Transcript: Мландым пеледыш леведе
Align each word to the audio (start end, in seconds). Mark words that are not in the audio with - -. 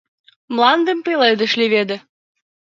Мландым 0.53 0.99
пеледыш 1.05 1.51
леведе 1.59 1.97